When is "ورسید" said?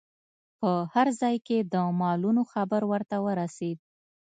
3.25-3.77